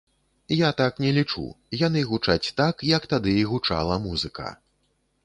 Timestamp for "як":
2.95-3.05